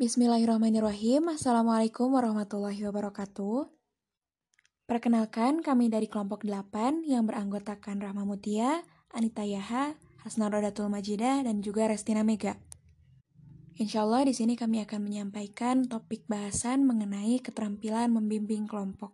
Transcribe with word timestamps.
Bismillahirrahmanirrahim. 0.00 1.28
Assalamualaikum 1.28 2.16
warahmatullahi 2.16 2.88
wabarakatuh. 2.88 3.68
Perkenalkan, 4.88 5.60
kami 5.60 5.92
dari 5.92 6.08
kelompok 6.08 6.40
8 6.40 7.04
yang 7.04 7.28
beranggotakan 7.28 8.00
Rahma 8.00 8.24
Mutia, 8.24 8.80
Anita 9.12 9.44
Yaha, 9.44 10.00
Hasna 10.24 10.48
Rodatul 10.48 10.88
Majidah, 10.88 11.44
dan 11.44 11.60
juga 11.60 11.84
Restina 11.84 12.24
Mega. 12.24 12.56
Insya 13.76 14.08
Allah 14.08 14.24
di 14.24 14.32
sini 14.32 14.56
kami 14.56 14.80
akan 14.88 15.04
menyampaikan 15.04 15.84
topik 15.84 16.24
bahasan 16.24 16.88
mengenai 16.88 17.36
keterampilan 17.44 18.08
membimbing 18.08 18.64
kelompok. 18.64 19.12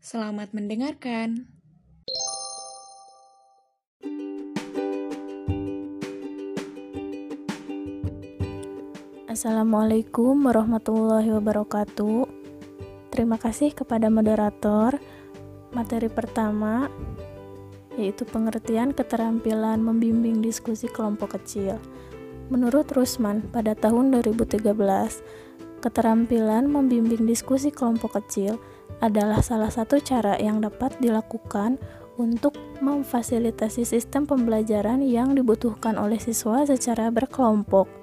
Selamat 0.00 0.56
mendengarkan. 0.56 1.59
Assalamualaikum 9.30 10.42
warahmatullahi 10.42 11.30
wabarakatuh. 11.30 12.26
Terima 13.14 13.38
kasih 13.38 13.70
kepada 13.70 14.10
moderator. 14.10 14.98
Materi 15.70 16.10
pertama 16.10 16.90
yaitu 17.94 18.26
pengertian 18.26 18.90
keterampilan 18.90 19.78
membimbing 19.86 20.42
diskusi 20.42 20.90
kelompok 20.90 21.38
kecil. 21.38 21.78
Menurut 22.50 22.90
Rusman, 22.90 23.46
pada 23.54 23.78
tahun 23.78 24.10
2013, 24.18 24.66
keterampilan 25.78 26.66
membimbing 26.66 27.22
diskusi 27.22 27.70
kelompok 27.70 28.18
kecil 28.18 28.58
adalah 28.98 29.46
salah 29.46 29.70
satu 29.70 30.02
cara 30.02 30.42
yang 30.42 30.58
dapat 30.58 30.98
dilakukan 30.98 31.78
untuk 32.18 32.58
memfasilitasi 32.82 33.86
sistem 33.86 34.26
pembelajaran 34.26 35.06
yang 35.06 35.38
dibutuhkan 35.38 35.94
oleh 36.02 36.18
siswa 36.18 36.66
secara 36.66 37.14
berkelompok. 37.14 37.99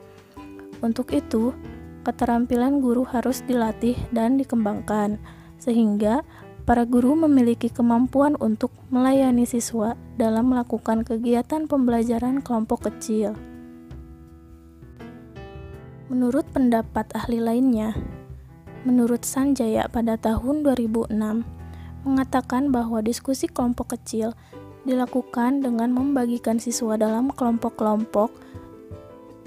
Untuk 0.80 1.10
itu, 1.14 1.58
keterampilan 2.06 2.80
guru 2.80 3.04
harus 3.04 3.42
dilatih 3.44 3.98
dan 4.14 4.38
dikembangkan, 4.38 5.18
sehingga 5.58 6.22
para 6.68 6.86
guru 6.86 7.16
memiliki 7.16 7.72
kemampuan 7.72 8.38
untuk 8.38 8.70
melayani 8.94 9.48
siswa 9.48 9.98
dalam 10.20 10.54
melakukan 10.54 11.02
kegiatan 11.08 11.66
pembelajaran 11.66 12.44
kelompok 12.44 12.92
kecil. 12.92 13.34
Menurut 16.08 16.48
pendapat 16.56 17.12
ahli 17.12 17.44
lainnya, 17.44 17.92
menurut 18.88 19.28
Sanjaya 19.28 19.92
pada 19.92 20.16
tahun 20.16 20.64
2006, 20.64 21.12
mengatakan 22.08 22.72
bahwa 22.72 23.04
diskusi 23.04 23.52
kelompok 23.52 24.00
kecil 24.00 24.32
dilakukan 24.88 25.60
dengan 25.60 25.92
membagikan 25.92 26.64
siswa 26.64 26.96
dalam 26.96 27.28
kelompok-kelompok 27.36 28.32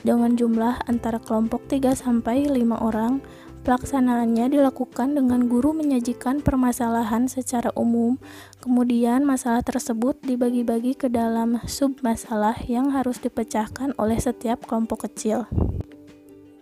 dengan 0.03 0.37
jumlah 0.37 0.85
antara 0.89 1.21
kelompok 1.21 1.65
3 1.69 1.97
sampai 1.97 2.49
5 2.49 2.81
orang. 2.81 3.21
Pelaksanaannya 3.61 4.57
dilakukan 4.57 5.21
dengan 5.21 5.45
guru 5.45 5.77
menyajikan 5.77 6.41
permasalahan 6.41 7.29
secara 7.29 7.69
umum, 7.77 8.17
kemudian 8.65 9.21
masalah 9.21 9.61
tersebut 9.61 10.17
dibagi-bagi 10.25 10.97
ke 10.97 11.13
dalam 11.13 11.61
sub-masalah 11.69 12.57
yang 12.65 12.89
harus 12.89 13.21
dipecahkan 13.21 13.93
oleh 14.01 14.17
setiap 14.17 14.65
kelompok 14.65 15.05
kecil. 15.05 15.45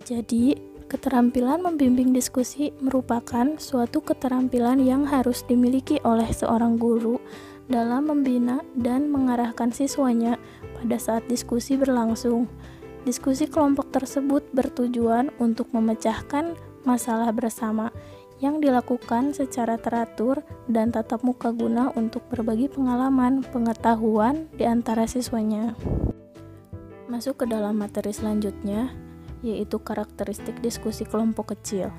Jadi, 0.02 0.58
keterampilan 0.90 1.62
membimbing 1.62 2.10
diskusi 2.10 2.74
merupakan 2.82 3.60
suatu 3.62 4.02
keterampilan 4.02 4.82
yang 4.82 5.06
harus 5.06 5.46
dimiliki 5.46 6.02
oleh 6.02 6.26
seorang 6.34 6.82
guru 6.82 7.22
dalam 7.70 8.08
membina 8.08 8.64
dan 8.74 9.06
mengarahkan 9.12 9.70
siswanya 9.70 10.40
pada 10.80 10.96
saat 10.98 11.22
diskusi 11.30 11.76
berlangsung. 11.76 12.50
Diskusi 13.06 13.46
kelompok 13.46 13.94
tersebut 13.94 14.42
bertujuan 14.50 15.30
untuk 15.38 15.70
memecahkan 15.70 16.58
masalah 16.82 17.30
bersama 17.30 17.94
yang 18.38 18.62
dilakukan 18.62 19.34
secara 19.34 19.78
teratur 19.78 20.46
dan 20.70 20.94
tatap 20.94 21.26
muka 21.26 21.50
guna 21.50 21.90
untuk 21.98 22.22
berbagi 22.30 22.70
pengalaman, 22.70 23.42
pengetahuan 23.42 24.46
di 24.54 24.62
antara 24.62 25.10
siswanya. 25.10 25.74
Masuk 27.10 27.42
ke 27.42 27.44
dalam 27.50 27.74
materi 27.74 28.14
selanjutnya, 28.14 28.94
yaitu 29.42 29.82
karakteristik 29.82 30.62
diskusi 30.62 31.02
kelompok 31.02 31.54
kecil. 31.58 31.90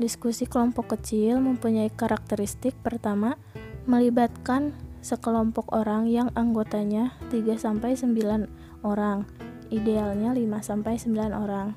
Diskusi 0.00 0.48
kelompok 0.48 0.96
kecil 0.98 1.38
mempunyai 1.38 1.92
karakteristik 1.92 2.74
pertama, 2.82 3.38
melibatkan 3.86 4.74
sekelompok 5.00 5.70
orang 5.70 6.10
yang 6.10 6.28
anggotanya 6.34 7.14
3-9 7.30 8.48
orang 8.82 9.28
idealnya 9.70 10.34
5-9 10.34 11.14
orang. 11.30 11.72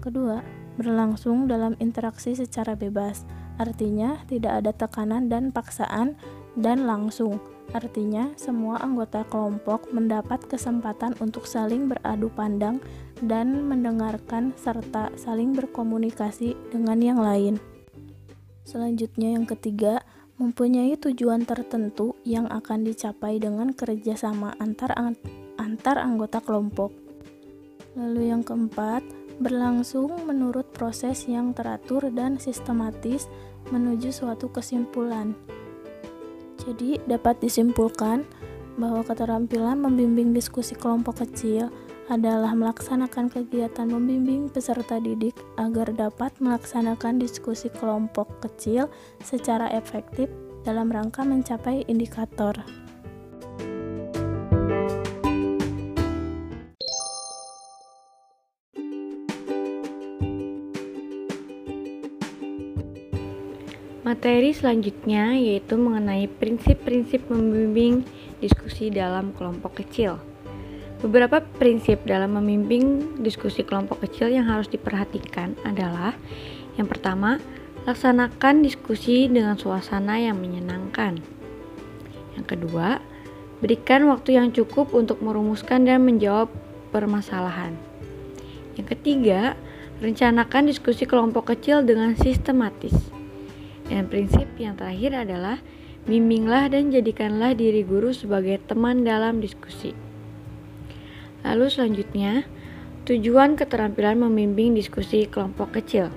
Kedua, 0.00 0.40
berlangsung 0.80 1.44
dalam 1.44 1.76
interaksi 1.76 2.32
secara 2.32 2.72
bebas, 2.72 3.28
artinya 3.60 4.20
tidak 4.28 4.64
ada 4.64 4.72
tekanan 4.72 5.28
dan 5.28 5.52
paksaan, 5.52 6.16
dan 6.56 6.88
langsung, 6.88 7.38
artinya 7.76 8.32
semua 8.34 8.80
anggota 8.82 9.22
kelompok 9.28 9.92
mendapat 9.92 10.42
kesempatan 10.48 11.14
untuk 11.20 11.46
saling 11.46 11.86
beradu 11.86 12.32
pandang 12.32 12.82
dan 13.22 13.68
mendengarkan 13.68 14.56
serta 14.58 15.12
saling 15.14 15.52
berkomunikasi 15.54 16.56
dengan 16.72 16.98
yang 16.98 17.20
lain. 17.20 17.60
Selanjutnya 18.64 19.36
yang 19.36 19.46
ketiga, 19.46 20.02
mempunyai 20.40 20.96
tujuan 20.96 21.44
tertentu 21.44 22.16
yang 22.24 22.48
akan 22.48 22.88
dicapai 22.88 23.36
dengan 23.36 23.76
kerjasama 23.76 24.56
antar 24.56 24.96
antar 25.60 26.00
anggota 26.00 26.40
kelompok. 26.40 26.96
Lalu 27.92 28.32
yang 28.32 28.40
keempat, 28.40 29.04
berlangsung 29.40 30.24
menurut 30.24 30.68
proses 30.72 31.28
yang 31.28 31.52
teratur 31.52 32.08
dan 32.12 32.40
sistematis 32.40 33.28
menuju 33.68 34.08
suatu 34.12 34.48
kesimpulan. 34.48 35.36
Jadi, 36.60 37.00
dapat 37.04 37.40
disimpulkan 37.40 38.24
bahwa 38.76 39.04
keterampilan 39.04 39.80
membimbing 39.80 40.32
diskusi 40.32 40.76
kelompok 40.76 41.24
kecil 41.24 41.68
adalah 42.10 42.52
melaksanakan 42.58 43.30
kegiatan 43.30 43.86
membimbing 43.86 44.50
peserta 44.50 44.98
didik 44.98 45.38
agar 45.56 45.94
dapat 45.94 46.34
melaksanakan 46.42 47.22
diskusi 47.22 47.70
kelompok 47.70 48.26
kecil 48.42 48.90
secara 49.22 49.70
efektif 49.70 50.26
dalam 50.66 50.90
rangka 50.90 51.22
mencapai 51.22 51.86
indikator. 51.86 52.52
Materi 64.10 64.50
selanjutnya 64.50 65.38
yaitu 65.38 65.78
mengenai 65.78 66.26
prinsip-prinsip 66.26 67.30
membimbing 67.30 68.02
diskusi 68.42 68.90
dalam 68.90 69.30
kelompok 69.38 69.78
kecil. 69.78 70.18
Beberapa 70.98 71.38
prinsip 71.38 72.02
dalam 72.02 72.34
membimbing 72.34 73.14
diskusi 73.22 73.62
kelompok 73.62 74.02
kecil 74.02 74.34
yang 74.34 74.50
harus 74.50 74.66
diperhatikan 74.66 75.54
adalah 75.62 76.18
yang 76.74 76.90
pertama, 76.90 77.38
laksanakan 77.86 78.66
diskusi 78.66 79.30
dengan 79.30 79.54
suasana 79.54 80.18
yang 80.18 80.42
menyenangkan. 80.42 81.22
Yang 82.34 82.46
kedua, 82.58 82.98
berikan 83.62 84.10
waktu 84.10 84.42
yang 84.42 84.50
cukup 84.50 84.90
untuk 84.90 85.22
merumuskan 85.22 85.86
dan 85.86 86.02
menjawab 86.02 86.50
permasalahan. 86.90 87.78
Yang 88.74 88.98
ketiga, 88.98 89.54
rencanakan 90.02 90.66
diskusi 90.66 91.06
kelompok 91.06 91.54
kecil 91.54 91.86
dengan 91.86 92.18
sistematis. 92.18 93.19
Dan 93.90 94.06
prinsip 94.06 94.46
yang 94.54 94.78
terakhir 94.78 95.26
adalah 95.26 95.58
bimbinglah 96.06 96.70
dan 96.70 96.94
jadikanlah 96.94 97.58
diri 97.58 97.82
guru 97.82 98.14
sebagai 98.14 98.62
teman 98.62 99.02
dalam 99.02 99.42
diskusi. 99.42 99.92
Lalu 101.42 101.66
selanjutnya, 101.66 102.46
tujuan 103.04 103.58
keterampilan 103.58 104.22
membimbing 104.22 104.78
diskusi 104.78 105.26
kelompok 105.26 105.74
kecil. 105.82 106.14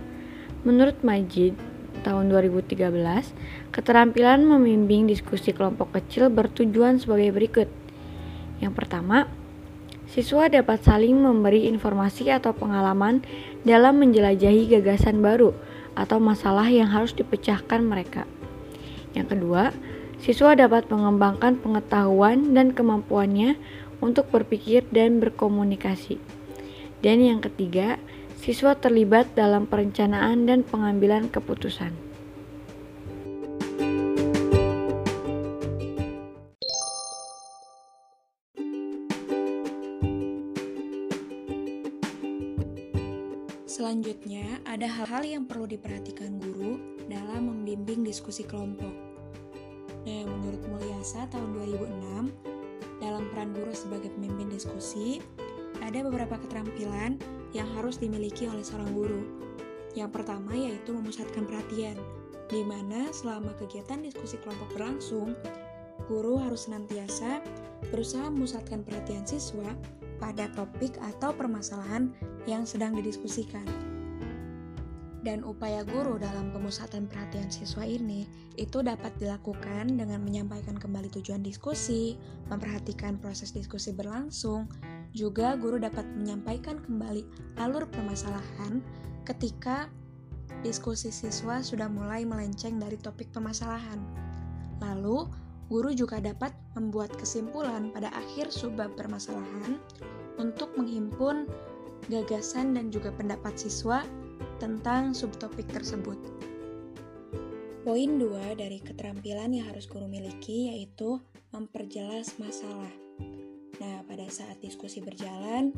Menurut 0.62 1.02
Majid, 1.02 1.58
tahun 2.06 2.30
2013, 2.30 2.78
keterampilan 3.74 4.46
membimbing 4.46 5.10
diskusi 5.10 5.50
kelompok 5.50 5.98
kecil 5.98 6.30
bertujuan 6.30 7.02
sebagai 7.02 7.34
berikut. 7.34 7.68
Yang 8.62 8.74
pertama, 8.78 9.26
siswa 10.06 10.46
dapat 10.46 10.86
saling 10.86 11.18
memberi 11.18 11.66
informasi 11.68 12.30
atau 12.30 12.54
pengalaman 12.54 13.26
dalam 13.66 13.98
menjelajahi 13.98 14.70
gagasan 14.78 15.26
baru 15.26 15.73
atau 15.94 16.18
masalah 16.22 16.70
yang 16.70 16.90
harus 16.90 17.14
dipecahkan 17.14 17.82
mereka. 17.82 18.26
Yang 19.14 19.38
kedua, 19.38 19.64
siswa 20.22 20.58
dapat 20.58 20.90
mengembangkan 20.90 21.62
pengetahuan 21.62 22.54
dan 22.58 22.74
kemampuannya 22.74 23.58
untuk 24.02 24.30
berpikir 24.34 24.84
dan 24.90 25.22
berkomunikasi. 25.22 26.18
Dan 27.04 27.24
yang 27.24 27.40
ketiga, 27.44 28.00
siswa 28.40 28.76
terlibat 28.76 29.32
dalam 29.36 29.68
perencanaan 29.68 30.48
dan 30.48 30.64
pengambilan 30.64 31.32
keputusan. 31.32 32.13
Selanjutnya, 43.74 44.62
ada 44.70 44.86
hal-hal 44.86 45.26
yang 45.26 45.44
perlu 45.50 45.66
diperhatikan 45.66 46.38
guru 46.38 46.78
dalam 47.10 47.50
membimbing 47.50 48.06
diskusi 48.06 48.46
kelompok. 48.46 48.94
Nah, 50.06 50.30
menurut 50.30 50.62
Mulyasa 50.70 51.26
tahun 51.34 51.58
2006, 51.58 53.02
dalam 53.02 53.34
peran 53.34 53.50
guru 53.58 53.74
sebagai 53.74 54.14
pemimpin 54.14 54.54
diskusi, 54.54 55.26
ada 55.82 56.06
beberapa 56.06 56.38
keterampilan 56.38 57.18
yang 57.58 57.66
harus 57.74 57.98
dimiliki 57.98 58.46
oleh 58.46 58.62
seorang 58.62 58.94
guru. 58.94 59.26
Yang 59.98 60.22
pertama 60.22 60.54
yaitu 60.54 60.94
memusatkan 60.94 61.50
perhatian, 61.50 61.98
di 62.54 62.62
mana 62.62 63.10
selama 63.10 63.58
kegiatan 63.58 64.06
diskusi 64.06 64.38
kelompok 64.46 64.70
berlangsung, 64.78 65.34
guru 66.14 66.38
harus 66.38 66.70
senantiasa 66.70 67.42
berusaha 67.90 68.30
memusatkan 68.30 68.86
perhatian 68.86 69.26
siswa 69.26 69.74
pada 70.22 70.46
topik 70.54 70.94
atau 71.02 71.34
permasalahan 71.34 72.14
yang 72.46 72.70
sedang 72.70 72.94
didiskusikan. 72.94 73.66
Dan 75.24 75.40
upaya 75.48 75.88
guru 75.88 76.20
dalam 76.20 76.52
pemusatan 76.52 77.08
perhatian 77.08 77.48
siswa 77.48 77.88
ini 77.88 78.28
itu 78.60 78.84
dapat 78.84 79.16
dilakukan 79.24 79.96
dengan 79.96 80.20
menyampaikan 80.20 80.76
kembali 80.76 81.08
tujuan 81.16 81.40
diskusi, 81.40 82.20
memperhatikan 82.52 83.16
proses 83.24 83.56
diskusi 83.56 83.96
berlangsung, 83.96 84.68
juga 85.16 85.56
guru 85.56 85.80
dapat 85.80 86.04
menyampaikan 86.20 86.76
kembali 86.84 87.24
alur 87.56 87.88
permasalahan 87.88 88.84
ketika 89.24 89.88
diskusi 90.60 91.08
siswa 91.08 91.64
sudah 91.64 91.88
mulai 91.88 92.28
melenceng 92.28 92.76
dari 92.76 93.00
topik 93.00 93.32
permasalahan. 93.32 94.04
Lalu, 94.84 95.32
guru 95.68 95.92
juga 95.96 96.20
dapat 96.20 96.52
membuat 96.76 97.14
kesimpulan 97.16 97.92
pada 97.94 98.12
akhir 98.12 98.52
subbab 98.52 98.96
permasalahan 99.00 99.80
untuk 100.40 100.74
menghimpun 100.76 101.48
gagasan 102.12 102.76
dan 102.76 102.92
juga 102.92 103.14
pendapat 103.16 103.56
siswa 103.56 104.04
tentang 104.60 105.16
subtopik 105.16 105.68
tersebut. 105.72 106.20
Poin 107.84 108.12
dua 108.16 108.56
dari 108.56 108.80
keterampilan 108.80 109.52
yang 109.52 109.68
harus 109.68 109.88
guru 109.92 110.08
miliki 110.08 110.72
yaitu 110.72 111.20
memperjelas 111.52 112.40
masalah. 112.40 112.92
Nah, 113.84 114.00
pada 114.08 114.24
saat 114.32 114.64
diskusi 114.64 115.04
berjalan, 115.04 115.76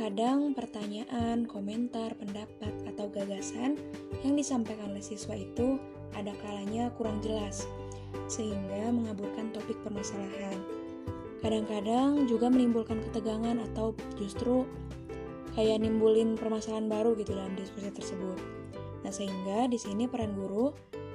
kadang 0.00 0.56
pertanyaan, 0.56 1.44
komentar, 1.44 2.16
pendapat, 2.16 2.72
atau 2.88 3.12
gagasan 3.12 3.76
yang 4.24 4.34
disampaikan 4.38 4.96
oleh 4.96 5.04
siswa 5.04 5.36
itu 5.36 5.76
ada 6.16 6.32
kalanya 6.40 6.88
kurang 6.96 7.20
jelas, 7.20 7.68
sehingga 8.26 8.90
mengaburkan 8.90 9.52
topik 9.52 9.76
permasalahan. 9.84 10.58
Kadang-kadang 11.44 12.24
juga 12.24 12.48
menimbulkan 12.48 13.04
ketegangan 13.10 13.60
atau 13.72 13.92
justru 14.16 14.64
kayak 15.54 15.84
nimbulin 15.84 16.34
permasalahan 16.34 16.88
baru 16.88 17.12
gitu 17.20 17.36
dalam 17.36 17.52
diskusi 17.54 17.92
tersebut. 17.92 18.38
Nah, 19.04 19.12
sehingga 19.12 19.68
di 19.68 19.76
sini 19.76 20.08
peran 20.08 20.32
guru 20.34 20.72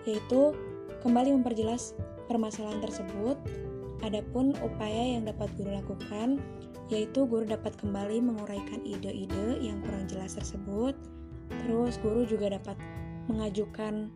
yaitu 0.08 0.54
kembali 1.02 1.42
memperjelas 1.42 1.98
permasalahan 2.30 2.80
tersebut. 2.80 3.36
Adapun 4.00 4.56
upaya 4.64 5.18
yang 5.20 5.28
dapat 5.28 5.52
guru 5.60 5.76
lakukan 5.76 6.40
yaitu 6.90 7.26
guru 7.28 7.46
dapat 7.46 7.76
kembali 7.78 8.22
menguraikan 8.22 8.82
ide-ide 8.82 9.60
yang 9.60 9.82
kurang 9.84 10.06
jelas 10.08 10.38
tersebut. 10.38 10.94
Terus 11.66 11.98
guru 12.02 12.24
juga 12.30 12.54
dapat 12.54 12.78
mengajukan 13.30 14.10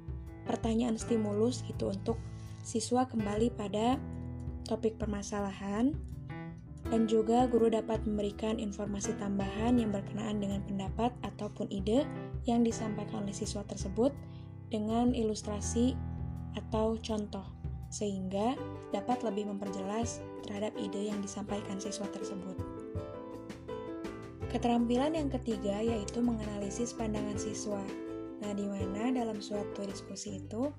pertanyaan 0.45 0.97
stimulus 0.97 1.61
gitu 1.67 1.91
untuk 1.93 2.17
siswa 2.63 3.03
kembali 3.05 3.51
pada 3.53 3.99
topik 4.63 4.95
permasalahan 4.95 5.91
dan 6.87 7.07
juga 7.07 7.47
guru 7.47 7.71
dapat 7.71 8.03
memberikan 8.07 8.59
informasi 8.59 9.15
tambahan 9.19 9.79
yang 9.79 9.91
berkenaan 9.91 10.39
dengan 10.39 10.63
pendapat 10.63 11.11
ataupun 11.23 11.67
ide 11.71 12.07
yang 12.47 12.63
disampaikan 12.63 13.23
oleh 13.23 13.35
siswa 13.35 13.63
tersebut 13.67 14.11
dengan 14.71 15.11
ilustrasi 15.11 15.95
atau 16.55 16.99
contoh 16.99 17.45
sehingga 17.93 18.57
dapat 18.89 19.21
lebih 19.21 19.53
memperjelas 19.53 20.23
terhadap 20.43 20.73
ide 20.81 21.13
yang 21.13 21.21
disampaikan 21.21 21.77
siswa 21.77 22.09
tersebut. 22.09 22.57
Keterampilan 24.49 25.13
yang 25.17 25.29
ketiga 25.29 25.81
yaitu 25.81 26.21
menganalisis 26.21 26.93
pandangan 26.93 27.37
siswa. 27.37 27.81
Nah, 28.41 28.51
di 28.53 28.65
mana 28.69 29.09
dalam 29.09 29.41
suatu 29.41 29.81
diskusi 29.85 30.41
itu 30.41 30.69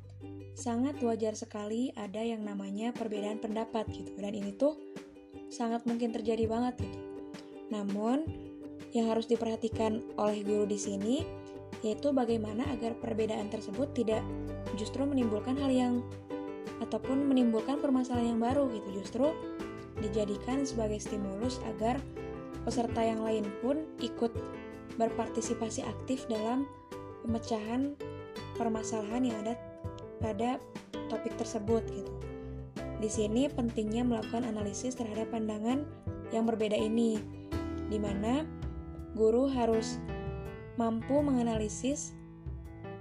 sangat 0.54 1.02
wajar 1.02 1.34
sekali 1.34 1.90
ada 1.98 2.22
yang 2.22 2.46
namanya 2.46 2.94
perbedaan 2.94 3.42
pendapat 3.42 3.90
gitu. 3.90 4.14
Dan 4.14 4.32
ini 4.34 4.54
tuh 4.54 4.78
sangat 5.50 5.82
mungkin 5.84 6.14
terjadi 6.14 6.46
banget 6.46 6.82
gitu. 6.82 6.98
Namun, 7.74 8.24
yang 8.94 9.10
harus 9.10 9.26
diperhatikan 9.26 10.00
oleh 10.14 10.46
guru 10.46 10.64
di 10.70 10.78
sini 10.78 11.16
yaitu 11.82 12.16
bagaimana 12.16 12.64
agar 12.72 12.96
perbedaan 12.96 13.52
tersebut 13.52 13.92
tidak 13.92 14.24
justru 14.78 15.04
menimbulkan 15.04 15.58
hal 15.58 15.68
yang 15.68 15.94
ataupun 16.80 17.28
menimbulkan 17.28 17.82
permasalahan 17.82 18.38
yang 18.38 18.40
baru 18.40 18.70
gitu. 18.72 18.88
Justru 19.02 19.26
dijadikan 20.00 20.64
sebagai 20.64 21.02
stimulus 21.02 21.60
agar 21.68 22.00
peserta 22.64 23.04
yang 23.04 23.20
lain 23.20 23.44
pun 23.60 23.84
ikut 24.00 24.32
berpartisipasi 24.96 25.84
aktif 25.84 26.24
dalam 26.30 26.64
pemecahan 27.26 27.98
permasalahan 28.56 29.28
yang 29.28 29.36
ada 29.44 29.54
pada 30.24 30.56
topik 31.12 31.36
tersebut 31.36 31.84
gitu. 31.92 32.12
Di 33.04 33.12
sini 33.12 33.52
pentingnya 33.52 34.00
melakukan 34.00 34.48
analisis 34.48 34.96
terhadap 34.96 35.28
pandangan 35.28 35.84
yang 36.32 36.48
berbeda 36.48 36.72
ini, 36.72 37.20
di 37.92 38.00
mana 38.00 38.48
guru 39.12 39.44
harus 39.52 40.00
mampu 40.80 41.20
menganalisis 41.20 42.16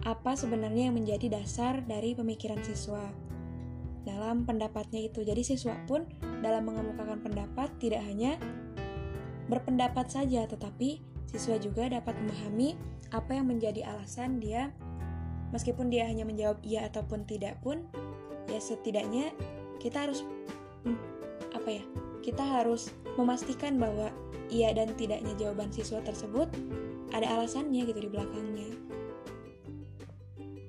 apa 0.04 0.36
sebenarnya 0.36 0.92
yang 0.92 1.00
menjadi 1.00 1.40
dasar 1.40 1.80
dari 1.88 2.12
pemikiran 2.12 2.60
siswa 2.60 3.08
dalam 4.04 4.44
pendapatnya 4.44 5.08
itu. 5.08 5.24
Jadi 5.24 5.42
siswa 5.48 5.80
pun 5.88 6.04
dalam 6.44 6.68
mengemukakan 6.68 7.24
pendapat 7.24 7.72
tidak 7.80 8.04
hanya 8.04 8.36
berpendapat 9.48 10.12
saja, 10.12 10.44
tetapi 10.44 11.00
siswa 11.32 11.56
juga 11.56 11.88
dapat 11.88 12.20
memahami 12.20 12.76
apa 13.16 13.32
yang 13.40 13.48
menjadi 13.48 13.88
alasan 13.88 14.44
dia 14.44 14.76
meskipun 15.54 15.94
dia 15.94 16.10
hanya 16.10 16.26
menjawab 16.26 16.58
iya 16.66 16.90
ataupun 16.90 17.30
tidak 17.30 17.62
pun 17.62 17.86
ya 18.50 18.58
setidaknya 18.58 19.32
kita 19.78 20.10
harus 20.10 20.26
hmm, 20.84 20.98
apa 21.54 21.70
ya 21.70 21.84
kita 22.26 22.42
harus 22.42 22.90
memastikan 23.16 23.78
bahwa 23.78 24.10
iya 24.50 24.74
dan 24.74 24.92
tidaknya 24.98 25.38
jawaban 25.38 25.70
siswa 25.70 26.02
tersebut 26.02 26.50
ada 27.14 27.30
alasannya 27.30 27.86
gitu 27.86 28.00
di 28.00 28.10
belakangnya. 28.10 28.70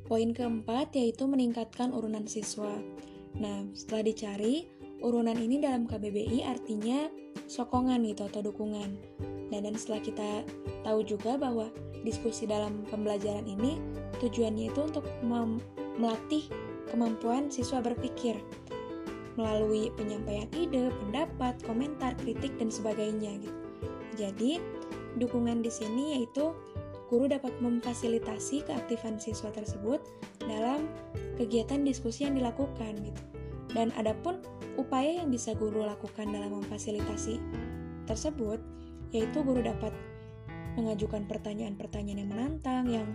Poin 0.04 0.36
keempat 0.36 0.92
yaitu 0.92 1.24
meningkatkan 1.24 1.96
urunan 1.96 2.28
siswa. 2.28 2.76
Nah 3.40 3.64
setelah 3.72 4.04
dicari 4.04 4.68
urunan 5.00 5.34
ini 5.34 5.62
dalam 5.62 5.88
KBBI 5.88 6.44
artinya 6.44 7.08
sokongan 7.48 8.04
gitu 8.04 8.28
atau 8.28 8.44
dukungan 8.44 9.00
nah 9.52 9.60
dan 9.60 9.74
setelah 9.76 10.00
kita 10.00 10.30
tahu 10.84 11.00
juga 11.04 11.36
bahwa 11.36 11.68
diskusi 12.04 12.44
dalam 12.44 12.84
pembelajaran 12.92 13.44
ini 13.48 13.80
tujuannya 14.20 14.70
itu 14.72 14.80
untuk 14.84 15.04
melatih 15.98 16.46
kemampuan 16.92 17.48
siswa 17.48 17.80
berpikir 17.80 18.38
melalui 19.34 19.90
penyampaian 19.98 20.46
ide, 20.54 20.94
pendapat, 21.02 21.58
komentar, 21.66 22.14
kritik 22.22 22.54
dan 22.54 22.70
sebagainya 22.70 23.34
gitu. 23.42 23.58
Jadi, 24.14 24.62
dukungan 25.18 25.62
di 25.62 25.70
sini 25.70 26.14
yaitu 26.18 26.54
guru 27.10 27.26
dapat 27.26 27.50
memfasilitasi 27.58 28.62
keaktifan 28.62 29.18
siswa 29.18 29.50
tersebut 29.50 29.98
dalam 30.46 30.86
kegiatan 31.34 31.82
diskusi 31.82 32.30
yang 32.30 32.38
dilakukan 32.38 32.94
gitu. 33.02 33.22
Dan 33.74 33.90
adapun 33.98 34.38
upaya 34.78 35.22
yang 35.22 35.34
bisa 35.34 35.50
guru 35.58 35.82
lakukan 35.82 36.30
dalam 36.30 36.62
memfasilitasi 36.62 37.42
tersebut 38.06 38.62
yaitu 39.14 39.46
guru 39.46 39.62
dapat 39.62 39.94
mengajukan 40.74 41.30
pertanyaan-pertanyaan 41.30 42.18
yang 42.26 42.30
menantang 42.30 42.84
yang 42.90 43.08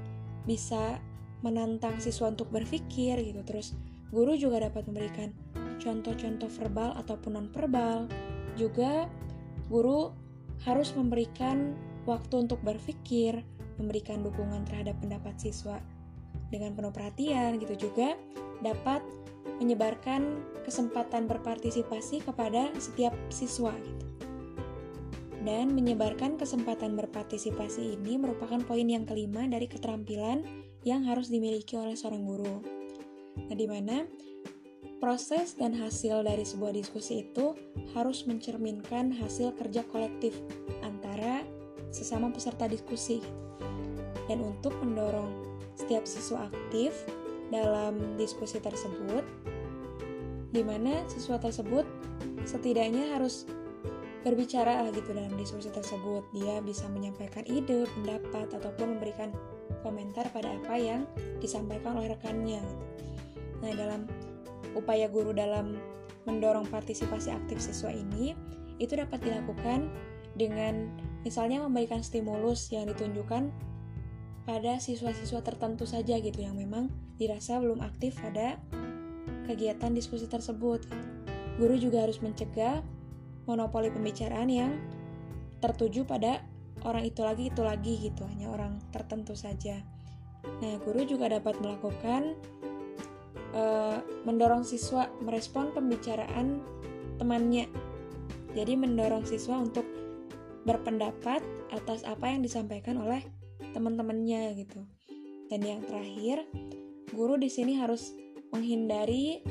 bisa 0.48 1.04
menantang 1.44 2.00
siswa 2.00 2.32
untuk 2.32 2.48
berpikir 2.50 3.20
gitu. 3.20 3.44
Terus 3.44 3.76
guru 4.10 4.40
juga 4.40 4.64
dapat 4.64 4.88
memberikan 4.88 5.36
contoh-contoh 5.84 6.48
verbal 6.48 6.96
ataupun 6.96 7.36
non-verbal. 7.36 8.08
Juga 8.56 9.12
guru 9.68 10.16
harus 10.64 10.96
memberikan 10.96 11.76
waktu 12.08 12.48
untuk 12.48 12.60
berpikir, 12.64 13.44
memberikan 13.76 14.24
dukungan 14.24 14.68
terhadap 14.68 14.96
pendapat 15.04 15.36
siswa 15.40 15.80
dengan 16.50 16.74
penuh 16.74 16.92
perhatian 16.92 17.62
gitu 17.62 17.92
juga 17.92 18.18
dapat 18.60 19.00
menyebarkan 19.62 20.42
kesempatan 20.66 21.30
berpartisipasi 21.30 22.26
kepada 22.26 22.74
setiap 22.82 23.14
siswa 23.32 23.72
gitu. 23.76 24.09
Dan 25.40 25.72
menyebarkan 25.72 26.36
kesempatan 26.36 27.00
berpartisipasi 27.00 27.96
ini 27.96 28.20
merupakan 28.20 28.60
poin 28.64 28.84
yang 28.84 29.08
kelima 29.08 29.48
dari 29.48 29.72
keterampilan 29.72 30.44
yang 30.84 31.08
harus 31.08 31.32
dimiliki 31.32 31.80
oleh 31.80 31.96
seorang 31.96 32.28
guru. 32.28 32.60
Nah, 33.48 33.56
di 33.56 33.68
mana 33.68 34.04
Proses 35.00 35.56
dan 35.56 35.72
hasil 35.80 36.28
dari 36.28 36.44
sebuah 36.44 36.76
diskusi 36.76 37.24
itu 37.24 37.56
harus 37.96 38.28
mencerminkan 38.28 39.16
hasil 39.16 39.56
kerja 39.56 39.88
kolektif 39.88 40.36
antara 40.84 41.48
sesama 41.88 42.28
peserta 42.36 42.68
diskusi. 42.68 43.24
Dan 44.28 44.44
untuk 44.44 44.76
mendorong 44.84 45.56
setiap 45.80 46.04
siswa 46.04 46.52
aktif 46.52 46.92
dalam 47.48 48.20
diskusi 48.20 48.60
tersebut, 48.60 49.24
di 50.52 50.68
mana 50.68 51.08
siswa 51.08 51.40
tersebut 51.40 51.88
setidaknya 52.44 53.16
harus 53.16 53.48
berbicara 54.24 54.84
gitu 54.92 55.16
dalam 55.16 55.34
diskusi 55.40 55.72
tersebut. 55.72 56.28
Dia 56.36 56.60
bisa 56.60 56.88
menyampaikan 56.92 57.48
ide, 57.48 57.88
pendapat, 57.96 58.52
ataupun 58.52 59.00
memberikan 59.00 59.32
komentar 59.82 60.28
pada 60.36 60.52
apa 60.60 60.76
yang 60.76 61.08
disampaikan 61.40 61.96
oleh 61.96 62.12
rekannya. 62.12 62.60
Nah, 63.64 63.72
dalam 63.76 64.08
upaya 64.76 65.08
guru 65.08 65.32
dalam 65.32 65.80
mendorong 66.28 66.68
partisipasi 66.68 67.32
aktif 67.32 67.64
siswa 67.64 67.90
ini, 67.90 68.36
itu 68.80 68.96
dapat 68.96 69.24
dilakukan 69.24 69.88
dengan 70.36 70.88
misalnya 71.24 71.64
memberikan 71.64 72.00
stimulus 72.00 72.72
yang 72.72 72.88
ditunjukkan 72.88 73.52
pada 74.48 74.80
siswa-siswa 74.80 75.44
tertentu 75.44 75.84
saja 75.84 76.16
gitu 76.18 76.42
yang 76.42 76.56
memang 76.56 76.90
dirasa 77.20 77.60
belum 77.60 77.84
aktif 77.84 78.18
pada 78.18 78.58
kegiatan 79.46 79.92
diskusi 79.92 80.26
tersebut. 80.26 80.88
Guru 81.60 81.76
juga 81.76 82.08
harus 82.08 82.24
mencegah 82.24 82.80
monopoli 83.50 83.90
pembicaraan 83.90 84.46
yang 84.46 84.78
tertuju 85.58 86.06
pada 86.06 86.46
orang 86.86 87.10
itu 87.10 87.26
lagi 87.26 87.50
itu 87.50 87.66
lagi 87.66 87.94
gitu, 87.98 88.24
hanya 88.30 88.54
orang 88.54 88.78
tertentu 88.94 89.34
saja. 89.34 89.82
Nah, 90.62 90.78
guru 90.86 91.04
juga 91.04 91.28
dapat 91.28 91.58
melakukan 91.60 92.38
uh, 93.58 94.00
mendorong 94.24 94.62
siswa 94.62 95.10
merespon 95.26 95.74
pembicaraan 95.74 96.62
temannya 97.20 97.68
jadi 98.54 98.74
mendorong 98.80 99.26
siswa 99.26 99.62
untuk 99.62 99.86
berpendapat 100.66 101.42
atas 101.70 102.02
apa 102.06 102.30
yang 102.30 102.42
disampaikan 102.42 102.98
oleh 103.02 103.22
teman-temannya 103.74 104.58
gitu. 104.58 104.86
Dan 105.50 105.66
yang 105.66 105.82
terakhir, 105.86 106.46
guru 107.14 107.38
di 107.38 107.50
sini 107.50 107.78
harus 107.78 108.14
menghindari 108.54 109.42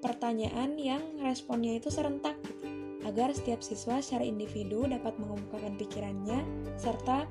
pertanyaan 0.00 0.76
yang 0.80 1.20
responnya 1.20 1.76
itu 1.76 1.92
serentak 1.92 2.36
gitu, 2.44 2.59
agar 3.08 3.32
setiap 3.32 3.64
siswa 3.64 4.02
secara 4.04 4.24
individu 4.28 4.84
dapat 4.84 5.16
mengemukakan 5.16 5.76
pikirannya 5.80 6.44
serta 6.76 7.24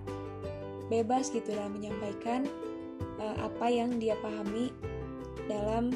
bebas 0.90 1.30
gitu 1.30 1.54
dalam 1.54 1.78
menyampaikan 1.78 2.50
uh, 3.22 3.36
apa 3.46 3.70
yang 3.70 4.02
dia 4.02 4.18
pahami 4.20 4.74
dalam 5.46 5.94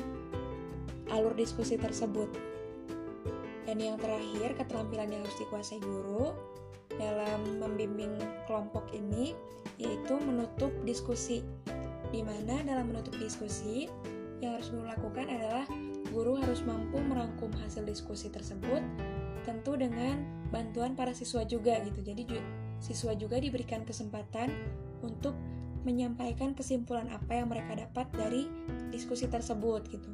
alur 1.10 1.34
diskusi 1.34 1.78
tersebut. 1.78 2.30
Dan 3.64 3.80
yang 3.80 3.98
terakhir, 3.98 4.54
keterampilan 4.60 5.10
yang 5.10 5.22
harus 5.26 5.40
dikuasai 5.40 5.82
guru 5.82 6.36
dalam 6.94 7.58
membimbing 7.58 8.14
kelompok 8.46 8.86
ini 8.94 9.34
yaitu 9.82 10.14
menutup 10.22 10.70
diskusi. 10.86 11.42
Di 12.14 12.22
mana 12.22 12.62
dalam 12.62 12.94
menutup 12.94 13.18
diskusi 13.18 13.90
yang 14.38 14.60
harus 14.60 14.70
guru 14.70 14.86
lakukan 14.86 15.26
adalah 15.26 15.66
guru 16.14 16.38
harus 16.38 16.62
mampu 16.62 17.02
merangkum 17.02 17.50
hasil 17.66 17.82
diskusi 17.88 18.30
tersebut 18.30 18.84
tentu 19.44 19.76
dengan 19.78 20.24
bantuan 20.50 20.96
para 20.98 21.12
siswa 21.12 21.44
juga 21.48 21.80
gitu. 21.84 22.00
Jadi 22.04 22.24
siswa 22.84 23.16
juga 23.16 23.40
diberikan 23.40 23.88
kesempatan 23.88 24.52
untuk 25.04 25.36
menyampaikan 25.84 26.56
kesimpulan 26.56 27.12
apa 27.12 27.44
yang 27.44 27.52
mereka 27.52 27.76
dapat 27.76 28.08
dari 28.16 28.48
diskusi 28.92 29.28
tersebut 29.28 29.88
gitu. 29.92 30.10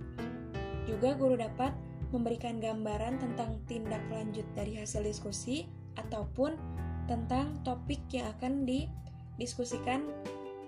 Juga 0.89 1.13
guru 1.13 1.37
dapat 1.37 1.73
memberikan 2.09 2.57
gambaran 2.57 3.21
tentang 3.21 3.61
tindak 3.69 4.01
lanjut 4.09 4.45
dari 4.57 4.81
hasil 4.81 5.05
diskusi 5.05 5.69
ataupun 5.97 6.57
tentang 7.05 7.61
topik 7.61 8.01
yang 8.09 8.29
akan 8.37 8.65
didiskusikan 8.65 10.09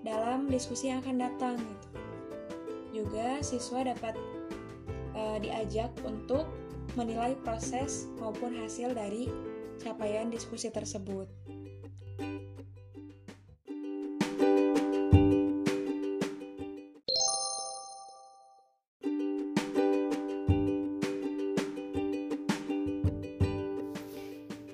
dalam 0.06 0.50
diskusi 0.50 0.94
yang 0.94 1.02
akan 1.02 1.18
datang 1.18 1.58
gitu. 1.58 1.88
Juga 3.02 3.42
siswa 3.42 3.82
dapat 3.86 4.14
uh, 5.18 5.38
diajak 5.42 5.90
untuk 6.06 6.46
menilai 6.96 7.36
proses 7.42 8.08
maupun 8.20 8.56
hasil 8.58 8.92
dari 8.92 9.32
capaian 9.80 10.28
diskusi 10.30 10.70
tersebut. 10.70 11.28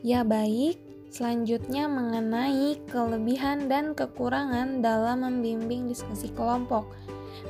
Ya 0.08 0.24
baik, 0.24 0.80
selanjutnya 1.12 1.92
mengenai 1.92 2.80
kelebihan 2.88 3.68
dan 3.68 3.92
kekurangan 3.92 4.80
dalam 4.80 5.28
membimbing 5.28 5.92
diskusi 5.92 6.32
kelompok. 6.32 6.88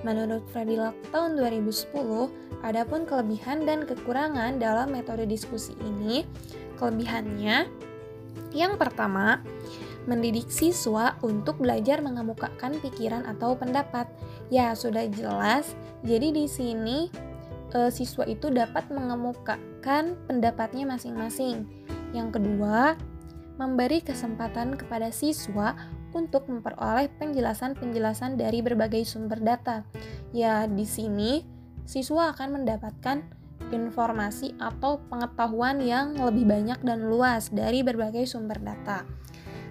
Menurut 0.05 0.45
Fredilak 0.53 0.93
tahun 1.09 1.37
2010, 1.37 1.93
adapun 2.61 3.05
kelebihan 3.05 3.65
dan 3.65 3.85
kekurangan 3.85 4.61
dalam 4.61 4.93
metode 4.93 5.25
diskusi 5.25 5.73
ini, 5.81 6.25
kelebihannya 6.77 7.65
yang 8.55 8.79
pertama, 8.79 9.41
mendidik 10.07 10.47
siswa 10.47 11.19
untuk 11.19 11.59
belajar 11.59 11.99
mengemukakan 11.99 12.79
pikiran 12.79 13.27
atau 13.27 13.59
pendapat. 13.59 14.07
Ya, 14.47 14.71
sudah 14.71 15.03
jelas. 15.11 15.75
Jadi 16.07 16.31
di 16.31 16.45
sini 16.47 17.11
e, 17.75 17.91
siswa 17.91 18.23
itu 18.23 18.47
dapat 18.47 18.87
mengemukakan 18.87 20.15
pendapatnya 20.25 20.87
masing-masing 20.87 21.67
yang 22.15 22.31
kedua, 22.31 22.95
memberi 23.59 23.99
kesempatan 23.99 24.79
kepada 24.79 25.11
siswa 25.11 25.75
untuk 26.11 26.47
memperoleh 26.47 27.11
penjelasan-penjelasan 27.19 28.39
dari 28.39 28.63
berbagai 28.63 29.03
sumber 29.03 29.39
data. 29.39 29.83
Ya, 30.31 30.67
di 30.67 30.83
sini 30.87 31.43
siswa 31.87 32.35
akan 32.35 32.61
mendapatkan 32.61 33.23
informasi 33.71 34.55
atau 34.59 35.03
pengetahuan 35.11 35.83
yang 35.83 36.15
lebih 36.15 36.47
banyak 36.47 36.79
dan 36.83 37.07
luas 37.07 37.51
dari 37.51 37.83
berbagai 37.83 38.23
sumber 38.27 38.59
data. 38.63 39.03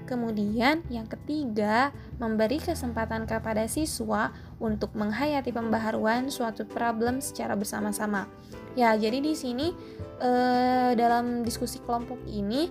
Kemudian, 0.06 0.86
yang 0.86 1.10
ketiga, 1.10 1.90
memberi 2.22 2.62
kesempatan 2.62 3.26
kepada 3.26 3.66
siswa 3.66 4.30
untuk 4.62 4.94
menghayati 4.94 5.50
pembaharuan 5.50 6.30
suatu 6.30 6.62
problem 6.62 7.18
secara 7.18 7.58
bersama-sama. 7.58 8.30
Ya, 8.78 8.94
jadi 8.94 9.18
di 9.18 9.34
sini 9.34 9.74
eh, 10.22 10.90
dalam 10.94 11.42
diskusi 11.42 11.82
kelompok 11.82 12.22
ini 12.30 12.70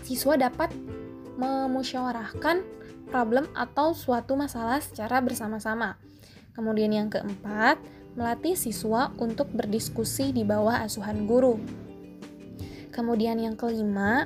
siswa 0.00 0.40
dapat 0.40 0.72
memusyawarahkan 1.36 2.64
problem 3.08 3.46
atau 3.54 3.94
suatu 3.94 4.34
masalah 4.34 4.82
secara 4.82 5.22
bersama-sama. 5.22 5.96
Kemudian 6.56 6.90
yang 6.90 7.12
keempat, 7.12 7.78
melatih 8.16 8.56
siswa 8.56 9.12
untuk 9.20 9.52
berdiskusi 9.52 10.32
di 10.32 10.42
bawah 10.42 10.82
asuhan 10.82 11.28
guru. 11.28 11.60
Kemudian 12.90 13.36
yang 13.36 13.60
kelima, 13.60 14.24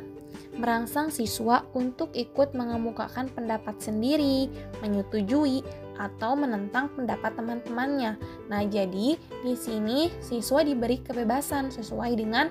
merangsang 0.55 1.11
siswa 1.11 1.67
untuk 1.75 2.15
ikut 2.15 2.55
mengemukakan 2.55 3.27
pendapat 3.35 3.83
sendiri, 3.83 4.47
menyetujui, 4.79 5.67
atau 6.01 6.33
menentang 6.33 6.89
pendapat 6.97 7.37
teman-temannya. 7.37 8.17
Nah, 8.49 8.63
jadi 8.65 9.21
di 9.21 9.55
sini 9.59 10.09
siswa 10.25 10.65
diberi 10.65 10.97
kebebasan 11.05 11.69
sesuai 11.69 12.17
dengan 12.17 12.49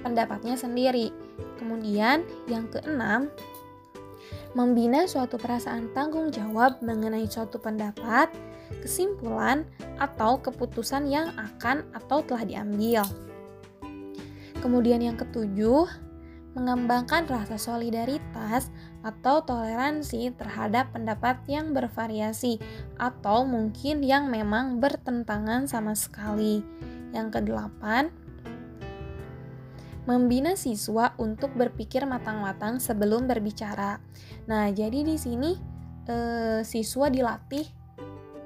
pendapatnya 0.00 0.56
sendiri. 0.56 1.12
Kemudian, 1.60 2.24
yang 2.48 2.70
keenam, 2.72 3.28
membina 4.56 5.04
suatu 5.04 5.36
perasaan 5.36 5.92
tanggung 5.92 6.32
jawab 6.32 6.80
mengenai 6.80 7.28
suatu 7.28 7.60
pendapat, 7.60 8.32
kesimpulan, 8.80 9.68
atau 10.00 10.40
keputusan 10.40 11.12
yang 11.12 11.28
akan 11.36 11.84
atau 11.92 12.24
telah 12.24 12.48
diambil. 12.48 13.04
Kemudian 14.64 15.04
yang 15.04 15.20
ketujuh, 15.20 15.84
mengembangkan 16.56 17.28
rasa 17.28 17.60
solidaritas 17.60 18.72
atau 19.04 19.44
toleransi 19.44 20.32
terhadap 20.40 20.88
pendapat 20.96 21.36
yang 21.44 21.76
bervariasi 21.76 22.56
atau 22.96 23.44
mungkin 23.44 24.00
yang 24.00 24.32
memang 24.32 24.80
bertentangan 24.80 25.68
sama 25.68 25.92
sekali. 25.92 26.64
Yang 27.12 27.44
kedelapan, 27.44 28.08
membina 30.06 30.54
siswa 30.54 31.12
untuk 31.18 31.52
berpikir 31.58 32.06
matang-matang 32.06 32.78
sebelum 32.78 33.26
berbicara. 33.26 33.98
Nah, 34.46 34.70
jadi 34.70 35.02
di 35.02 35.18
sini 35.18 35.58
eh, 36.06 36.62
siswa 36.62 37.10
dilatih 37.10 37.66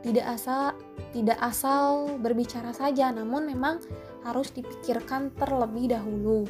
tidak 0.01 0.27
asal 0.41 0.73
tidak 1.13 1.39
asal 1.45 2.17
berbicara 2.17 2.73
saja, 2.73 3.13
namun 3.13 3.45
memang 3.45 3.85
harus 4.25 4.49
dipikirkan 4.53 5.33
terlebih 5.37 5.93
dahulu. 5.93 6.49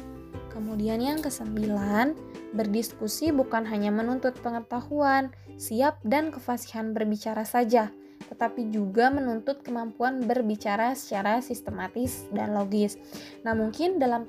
Kemudian 0.51 0.99
yang 0.99 1.19
kesembilan, 1.23 2.15
berdiskusi 2.55 3.31
bukan 3.31 3.63
hanya 3.67 3.91
menuntut 3.91 4.35
pengetahuan, 4.39 5.31
siap 5.55 5.99
dan 6.03 6.31
kefasihan 6.31 6.91
berbicara 6.91 7.47
saja, 7.47 7.91
tetapi 8.31 8.71
juga 8.71 9.11
menuntut 9.11 9.59
kemampuan 9.59 10.23
berbicara 10.23 10.95
secara 10.95 11.43
sistematis 11.43 12.25
dan 12.31 12.55
logis. 12.55 12.95
Nah, 13.43 13.51
mungkin 13.51 13.99
dalam 13.99 14.23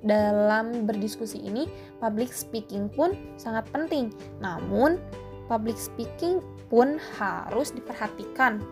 dalam 0.00 0.88
berdiskusi 0.88 1.36
ini 1.44 1.68
public 2.00 2.32
speaking 2.32 2.88
pun 2.88 3.12
sangat 3.36 3.68
penting. 3.68 4.08
Namun, 4.40 4.96
public 5.52 5.76
speaking 5.76 6.40
pun 6.72 6.96
harus 7.20 7.76
diperhatikan 7.76 8.64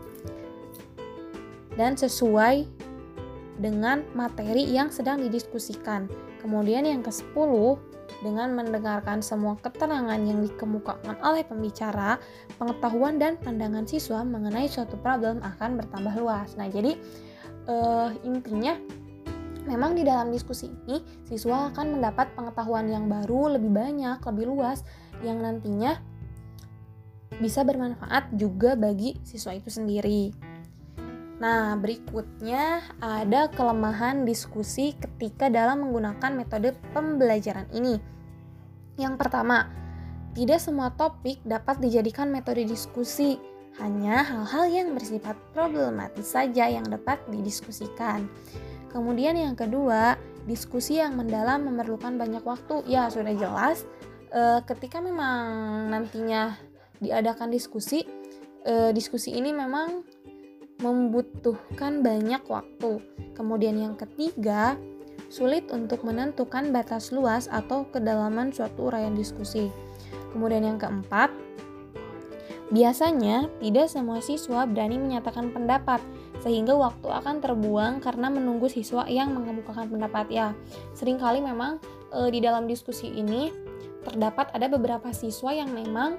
dan 1.77 1.93
sesuai 1.95 2.65
dengan 3.61 4.01
materi 4.17 4.65
yang 4.65 4.89
sedang 4.89 5.21
didiskusikan. 5.21 6.09
Kemudian 6.41 6.89
yang 6.89 7.05
ke-10, 7.05 7.77
dengan 8.21 8.53
mendengarkan 8.53 9.25
semua 9.25 9.57
keterangan 9.61 10.21
yang 10.21 10.45
dikemukakan 10.45 11.17
oleh 11.25 11.45
pembicara, 11.45 12.21
pengetahuan 12.61 13.17
dan 13.17 13.41
pandangan 13.41 13.89
siswa 13.89 14.21
mengenai 14.25 14.69
suatu 14.69 14.97
problem 15.01 15.41
akan 15.41 15.81
bertambah 15.81 16.15
luas. 16.21 16.55
Nah, 16.61 16.69
jadi 16.69 16.97
uh, 17.69 18.13
intinya 18.25 18.77
memang 19.65 19.97
di 19.97 20.05
dalam 20.05 20.33
diskusi 20.33 20.69
ini 20.69 21.01
siswa 21.29 21.73
akan 21.73 22.01
mendapat 22.01 22.33
pengetahuan 22.37 22.89
yang 22.89 23.09
baru, 23.09 23.57
lebih 23.57 23.73
banyak, 23.73 24.21
lebih 24.21 24.45
luas 24.49 24.85
yang 25.25 25.41
nantinya 25.41 26.01
bisa 27.41 27.65
bermanfaat 27.65 28.37
juga 28.37 28.77
bagi 28.77 29.17
siswa 29.25 29.57
itu 29.57 29.73
sendiri. 29.73 30.50
Nah, 31.41 31.73
berikutnya 31.81 32.85
ada 33.01 33.49
kelemahan 33.49 34.29
diskusi 34.29 34.93
ketika 34.93 35.49
dalam 35.49 35.89
menggunakan 35.89 36.37
metode 36.37 36.77
pembelajaran 36.93 37.65
ini. 37.73 37.97
Yang 39.01 39.17
pertama, 39.17 39.73
tidak 40.37 40.61
semua 40.61 40.93
topik 40.93 41.41
dapat 41.49 41.81
dijadikan 41.81 42.29
metode 42.29 42.69
diskusi, 42.69 43.41
hanya 43.81 44.21
hal-hal 44.21 44.69
yang 44.69 44.89
bersifat 44.93 45.33
problematis 45.57 46.29
saja 46.29 46.69
yang 46.69 46.85
dapat 46.85 47.17
didiskusikan. 47.33 48.29
Kemudian 48.93 49.33
yang 49.41 49.57
kedua, 49.57 50.21
diskusi 50.45 51.01
yang 51.01 51.17
mendalam 51.17 51.65
memerlukan 51.65 52.21
banyak 52.21 52.45
waktu. 52.45 52.85
Ya, 52.85 53.09
sudah 53.09 53.33
jelas 53.33 53.89
e, 54.29 54.61
ketika 54.69 55.01
memang 55.01 55.89
nantinya 55.89 56.59
diadakan 57.01 57.49
diskusi, 57.49 58.05
e, 58.67 58.93
diskusi 58.93 59.33
ini 59.33 59.57
memang 59.57 60.05
membutuhkan 60.81 62.01
banyak 62.01 62.41
waktu. 62.49 63.01
Kemudian 63.37 63.77
yang 63.77 63.95
ketiga, 63.97 64.77
sulit 65.31 65.71
untuk 65.71 66.03
menentukan 66.03 66.75
batas 66.75 67.15
luas 67.15 67.47
atau 67.47 67.87
kedalaman 67.89 68.51
suatu 68.51 68.91
uraian 68.91 69.15
diskusi. 69.15 69.71
Kemudian 70.35 70.67
yang 70.67 70.79
keempat, 70.81 71.31
biasanya 72.75 73.47
tidak 73.63 73.87
semua 73.87 74.19
siswa 74.19 74.67
berani 74.67 74.99
menyatakan 74.99 75.55
pendapat 75.55 76.03
sehingga 76.41 76.73
waktu 76.73 77.07
akan 77.07 77.45
terbuang 77.45 78.01
karena 78.01 78.33
menunggu 78.33 78.67
siswa 78.67 79.05
yang 79.07 79.37
mengemukakan 79.37 79.87
pendapat 79.93 80.27
ya. 80.33 80.49
Seringkali 80.97 81.45
memang 81.45 81.79
e, 82.11 82.33
di 82.33 82.41
dalam 82.41 82.65
diskusi 82.65 83.13
ini 83.13 83.53
terdapat 84.03 84.49
ada 84.57 84.67
beberapa 84.67 85.13
siswa 85.13 85.53
yang 85.53 85.71
memang 85.71 86.17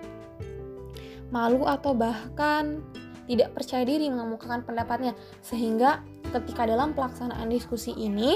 malu 1.33 1.65
atau 1.65 1.95
bahkan 1.95 2.85
tidak 3.31 3.55
percaya 3.55 3.87
diri 3.87 4.11
mengemukakan 4.11 4.67
pendapatnya 4.67 5.15
sehingga 5.39 6.03
ketika 6.35 6.67
dalam 6.67 6.91
pelaksanaan 6.91 7.47
diskusi 7.47 7.95
ini 7.95 8.35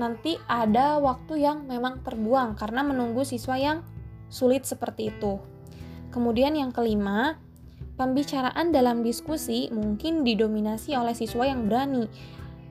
nanti 0.00 0.40
ada 0.48 0.96
waktu 0.96 1.44
yang 1.44 1.68
memang 1.68 2.00
terbuang 2.00 2.56
karena 2.56 2.80
menunggu 2.80 3.26
siswa 3.28 3.60
yang 3.60 3.84
sulit 4.32 4.64
seperti 4.64 5.12
itu. 5.12 5.36
Kemudian 6.08 6.56
yang 6.56 6.72
kelima, 6.72 7.36
pembicaraan 8.00 8.72
dalam 8.72 9.04
diskusi 9.04 9.68
mungkin 9.68 10.24
didominasi 10.24 10.94
oleh 10.96 11.12
siswa 11.12 11.44
yang 11.44 11.68
berani 11.68 12.08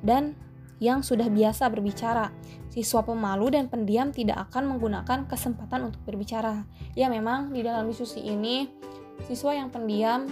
dan 0.01 0.33
yang 0.81 1.03
sudah 1.05 1.27
biasa 1.27 1.69
berbicara. 1.69 2.33
Siswa 2.71 3.01
pemalu 3.01 3.53
dan 3.53 3.67
pendiam 3.67 4.13
tidak 4.13 4.49
akan 4.49 4.77
menggunakan 4.77 5.25
kesempatan 5.25 5.91
untuk 5.91 6.01
berbicara. 6.05 6.65
Ya 6.93 7.09
memang 7.09 7.51
di 7.51 7.65
dalam 7.65 7.89
diskusi 7.89 8.23
ini 8.23 8.69
siswa 9.25 9.57
yang 9.57 9.73
pendiam 9.73 10.29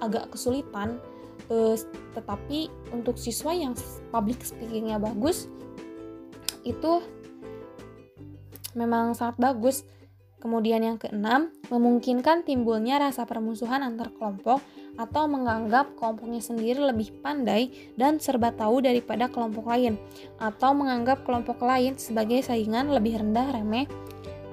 agak 0.00 0.32
kesulitan 0.32 0.98
uh, 1.52 1.76
tetapi 2.16 2.68
untuk 2.90 3.16
siswa 3.16 3.54
yang 3.54 3.72
public 4.10 4.42
speakingnya 4.42 4.98
bagus 4.98 5.46
itu 6.64 7.00
memang 8.76 9.16
sangat 9.16 9.36
bagus. 9.40 9.82
Kemudian 10.40 10.80
yang 10.80 10.96
keenam 10.96 11.52
memungkinkan 11.68 12.48
timbulnya 12.48 12.96
rasa 12.96 13.28
permusuhan 13.28 13.84
antar 13.84 14.08
kelompok 14.16 14.64
atau 14.96 15.28
menganggap 15.28 15.92
kelompoknya 16.00 16.40
sendiri 16.40 16.80
lebih 16.80 17.12
pandai 17.20 17.92
dan 18.00 18.16
serba 18.16 18.48
tahu 18.48 18.80
daripada 18.80 19.28
kelompok 19.28 19.68
lain 19.68 20.00
atau 20.40 20.72
menganggap 20.72 21.28
kelompok 21.28 21.60
lain 21.60 22.00
sebagai 22.00 22.40
saingan 22.40 22.88
lebih 22.88 23.20
rendah 23.20 23.52
remeh 23.52 23.84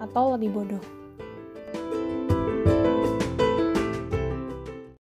atau 0.04 0.36
lebih 0.36 0.52
bodoh 0.52 0.97